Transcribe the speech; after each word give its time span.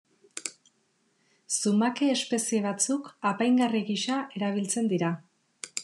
Zumake-espezie 1.59 2.63
batzuk 2.65 3.13
apaingarri 3.33 3.83
gisa 3.91 4.19
erabiltzen 4.41 4.95
dira. 4.95 5.17